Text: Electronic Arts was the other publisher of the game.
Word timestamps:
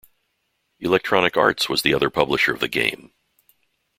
Electronic 0.79 1.37
Arts 1.37 1.69
was 1.69 1.83
the 1.83 1.93
other 1.93 2.09
publisher 2.09 2.51
of 2.51 2.59
the 2.59 2.67
game. 2.67 3.11